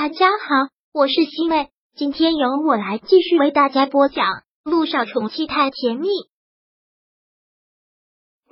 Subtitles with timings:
[0.00, 4.24] 大家好，我是西妹，今天由我来继续为大家播讲
[4.62, 6.06] 《路上宠妻太甜蜜》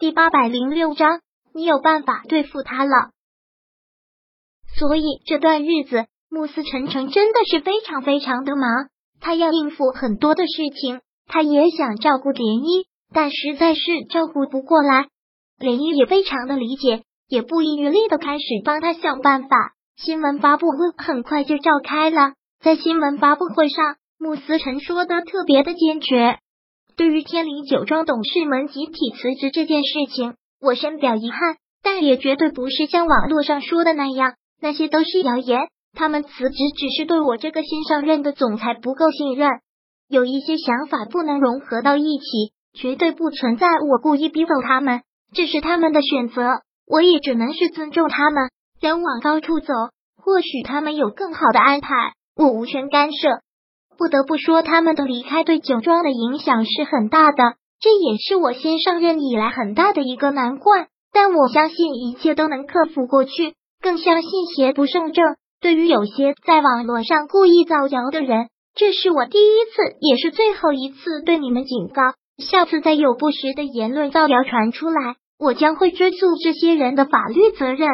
[0.00, 1.20] 第八百零六章。
[1.54, 3.12] 你有办法对付他了，
[4.76, 8.88] 所以这段日子，慕斯晨晨真的是非常非常的忙，
[9.20, 15.06] 他要应付很多的事情，他也想照顾莲漪，但实在是照顾不过来。
[15.58, 19.75] 莲漪也非常的理解，也不遗余力的开始帮他想办法。
[19.96, 26.38] 新闻发布会很快就召开了，在新闻发布会上，穆思成说的特别的坚决。
[26.98, 35.60] 对于天灵酒庄董事们集体辞职这件事情，我深表遗憾，但也绝对不是像网络上说的那样，那些都是谣言。
[35.94, 39.48] 他们辞职只是对我这个新上任的总裁不够信任，
[40.10, 45.00] 有一些想法不能融合到一起，绝对不存在我故意逼走他们，
[45.32, 48.50] 这是他们的选择，我也只能是尊重他们。
[48.80, 49.72] 人往高处走，
[50.22, 51.88] 或许他们有更好的安排，
[52.36, 53.40] 我无权干涉。
[53.96, 60.88] 不得不说，他们的离开对酒庄的影响是很大的，这也是我新上任以来很大的一个难关。
[61.12, 65.36] 但我相信一切都能克服过去，更相信邪不胜正。
[65.58, 72.02] 对于有些在网络上故意造谣的人，这是我第一次，也是最后一次对你们警告：
[72.36, 77.88] 下次再有不实的言论造谣传出来，我将会追溯这些人的法律责任。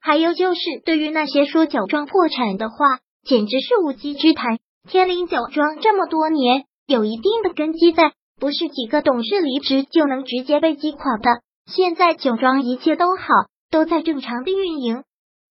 [0.00, 2.76] 还有就是，对于那些说酒庄破产的话，
[3.24, 4.58] 简直是无稽之谈。
[4.88, 11.42] 天灵酒庄这么多年有一定的根基在，不是几个董事离职就能直接被击垮的。
[11.66, 13.24] 现在酒庄一切都好，
[13.70, 15.04] 都在正常的运营，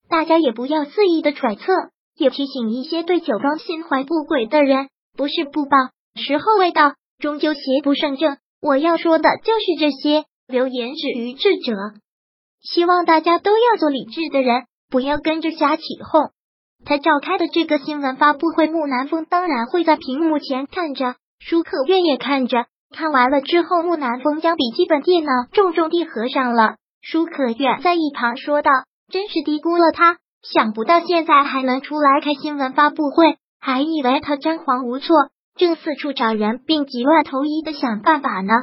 [0.09, 1.63] 大家也不要肆意的揣测。
[2.17, 5.77] 也提醒一些对酒庄心怀不轨的人，不是不报，
[6.15, 8.35] 时候未到，终究邪不胜正。
[8.61, 11.73] 我要说的就是这些，留言止于智者。
[12.61, 16.31] 希望大家都要做理智的人，不要跟着瞎起哄。
[16.85, 22.65] 他召开的这个新闻发布会，木南风当然会在屏幕前看着，舒可愿也看着。
[22.95, 26.75] 看完了之后，木南风将笔记本电脑重重地合上了。
[27.01, 28.71] 舒可愿在一旁说道
[29.11, 35.15] ：“真是低估了他，想不到现在还能出来开新闻发布会，还以为他张皇无措，
[35.55, 38.53] 正四处找人并急乱投医的想办法呢。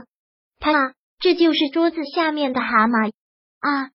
[0.61, 3.13] 他这就是桌子下面的蛤蟆。”
[3.67, 3.91] 啊，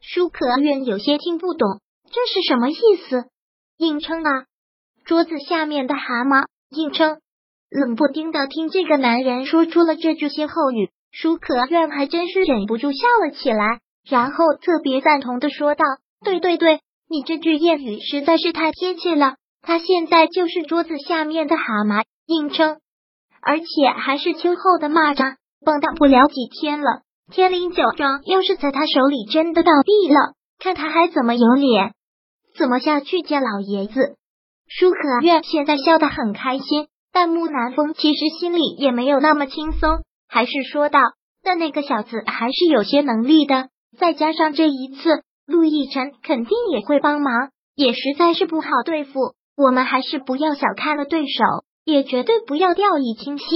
[0.00, 2.74] 舒可愿有些听不懂，这是什么意
[3.08, 3.26] 思？
[3.78, 4.46] 硬撑啊！
[5.04, 7.20] 桌子下面的蛤蟆硬撑，
[7.70, 15.84] 冷不丁的听这个男人说出了这句歇后语，舒可愿还真是忍不住笑了起来，然后特别赞同的说道
[16.24, 19.36] ：“对对对，你这句谚语实在是太贴切了。
[19.60, 22.80] 他现在就是桌子下面的蛤蟆硬撑，
[23.40, 31.94] 而且还是秋后的蚂蚱，蹦跶不了几天了。”天灵酒庄要是在他手里真的倒闭了，看他还怎么有脸，
[32.58, 34.18] 怎么下去见老爷子？
[34.68, 41.00] 舒可愿现在笑得很开心，但木南风其实心里也没有那么轻松，还是说道
[41.42, 49.12] ：“但那个小子还是有些能力的，再加上这一次陆亦辰肯定也会帮忙，也实在是不好对付。
[49.56, 51.44] 我们还是不要小看了对手，
[51.86, 53.48] 也绝对不要掉以轻心。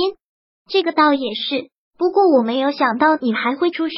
[0.66, 1.68] 这个倒也是。”
[1.98, 3.96] 不过我没有想到你还会出手，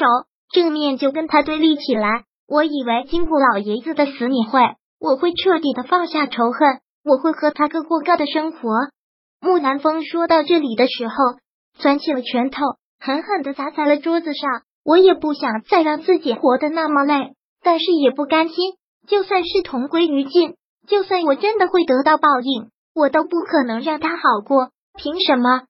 [0.53, 2.25] 正面就跟他对立起来。
[2.47, 4.61] 我以为经过老爷子的死，你会，
[5.01, 8.71] 我会彻底的放下仇恨，我会和他各过各的生活。
[9.41, 11.15] 木南风说到这里的时候，
[11.79, 12.63] 攥起了拳头，
[12.99, 14.63] 狠狠的砸在了桌子上。
[14.85, 18.57] 我也不想再让自己活得那么累，但是也不甘心。
[19.07, 20.55] 就算是同归于尽，
[20.87, 24.71] 就算我真的会得到报应，我都不可能让他好过。
[24.97, 25.65] 凭什么？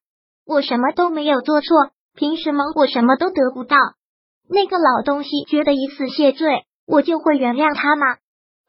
[0.46, 1.90] 我什么都没有做错。
[2.18, 3.76] 凭什么我什么都得不到？
[4.50, 8.16] 那个老东西觉得以死谢罪，我就会原谅他吗？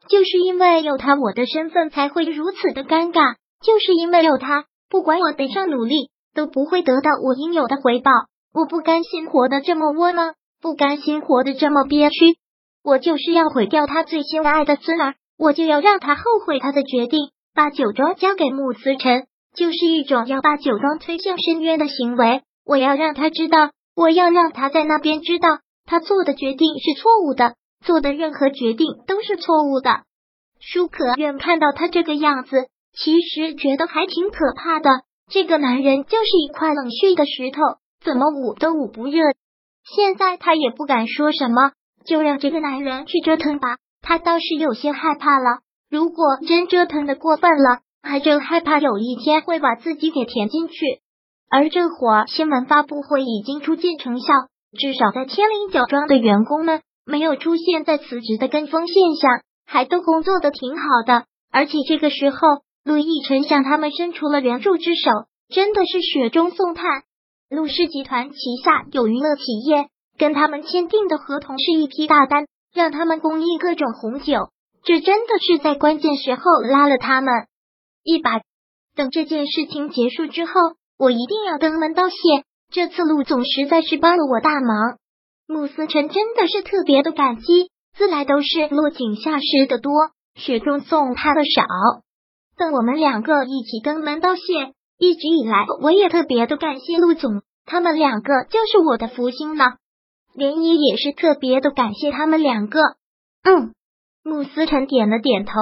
[0.08, 3.34] 就是因为有他，我的身份才会如此的尴尬。
[3.60, 8.12] 就是因为有他，不管我怎样努力，都不会得到我应有的回报。
[8.54, 12.38] 我不甘心活得这么窝囊，不甘心活得这么憋屈。
[12.84, 19.26] 我就是要毁掉他最心爱的孙儿，我就要让他后悔他的决定，把酒庄交给穆思辰，
[19.56, 22.42] 就是一种要把酒庄推向深渊的行为。
[22.70, 30.02] 我要让他知道，我要让他在那边知道，他做的决定是错误的，做的任何决定都是错误的。
[30.60, 34.88] 舒可愿看到他这个样子，其实觉得还挺可怕的。
[35.28, 37.60] 这个男人就是一块冷血的石头，
[38.04, 39.18] 怎么捂都捂不热。
[39.84, 41.72] 现在他也不敢说什么，
[42.06, 43.78] 就让这个男人去折腾吧。
[44.00, 45.58] 他倒是有些害怕了，
[45.90, 51.00] 如果真折腾的过分了，还真害怕有一天会把自己给填进去。
[51.50, 54.26] 而这会儿新闻发布会已经初见成效，
[54.78, 61.24] 至少在天灵酒庄的员工们没有出现在辞职的跟风现象，还都工作的挺好的。
[61.50, 62.38] 而且这个时候，
[62.84, 65.10] 陆亦辰向他们伸出了援助之手，
[65.52, 66.84] 真的是雪中送炭。
[67.48, 74.50] 陆氏集团旗下有娱乐企业，跟他们签订的合同是一批大单，让他们供应各种红酒。
[74.84, 77.34] 这真的是在关键时候拉了他们
[78.04, 78.40] 一把。
[78.94, 80.52] 等这件事情结束之后，
[81.00, 82.16] 我一定要登门道谢。
[82.70, 84.98] 这次陆总实在是帮了我大忙，
[85.48, 87.70] 穆思辰真的是特别的感激。
[87.96, 89.92] 自来都是落井下石的多，
[90.34, 91.64] 雪中送炭的少。
[92.58, 94.42] 等我们两个一起登门道谢。
[94.98, 99.76] 一直以来，我也特别的感谢陆总，他们两个就是我的福星了。
[100.36, 102.78] 涟漪也是特别的感谢他们两个。
[103.42, 103.72] 嗯，
[104.22, 105.52] 穆思辰点了点头，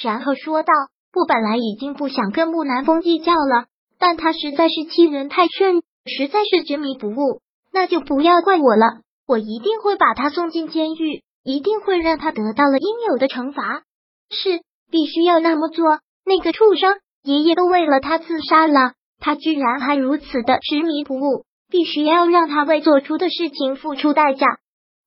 [0.00, 0.72] 然后说道
[1.18, 3.66] ：“我本来已经不想跟穆南风计较了，
[3.98, 7.40] 但他实在是欺人太甚，实在是执迷不悟，
[7.72, 9.02] 那就不要怪我了。
[9.26, 13.82] 我一定会把他送进监狱，一定会让他得到了应有的惩罚。
[14.30, 14.60] 是，
[14.90, 16.00] 必须要那么做。
[16.24, 24.46] 那个畜生。”爷爷都为了他自杀了，他居然还如此的执迷不悟，必须要让他为做出的事情付出代价。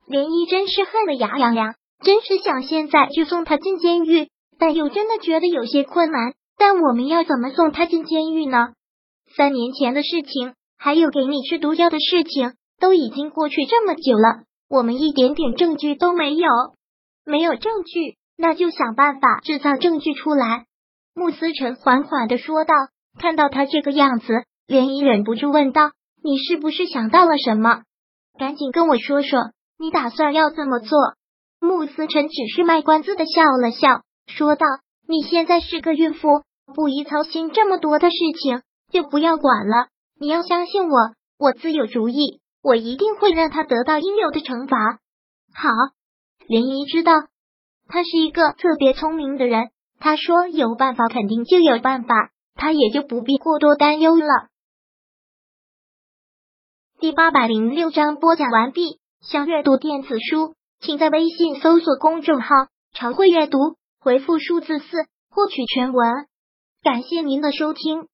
[0.09, 6.33] 涟漪真是恨得牙痒痒，真是想现在就送他进监狱，但又真的觉得有些困难。
[6.57, 8.69] 但我们要怎么送他进监狱呢？
[9.35, 16.47] 三年前的事情，还有给你吃毒药的事情，都已经过去这么久了，我们一点点证据都没有。
[17.25, 20.65] 没有证据，那就想办法制造证据出来。
[21.13, 22.73] 穆思成缓缓的说道
[23.19, 25.91] ：“看到他这个样子，涟漪忍不住问道
[26.23, 27.81] ：‘你是不是想到了什么？
[28.39, 30.97] 赶紧跟我说说，你打算要怎么做？’
[31.59, 34.65] 穆思辰只是卖关子的笑了笑，说道
[35.09, 36.43] ：‘你现在是个孕妇，
[36.75, 39.87] 不宜操心这么多的事情，就不要管了。
[40.19, 44.99] 你要相信我，我自有主意，我一定会让他得到应有的惩罚。’
[45.53, 45.69] 好，
[46.47, 47.13] 林姨知道
[47.87, 49.69] 他是一个特别聪明的人。”
[49.99, 54.25] 他说：“有办法，肯定就有办法，他也就不必过多担忧了。”
[56.99, 58.99] 第八百零六章播讲完毕。
[59.21, 62.47] 想阅读电子书，请在微信搜索公众号
[62.93, 63.57] “常会阅读”，
[63.99, 64.85] 回复数字四
[65.31, 66.27] 获取全文。
[66.83, 68.07] 感谢您的收听。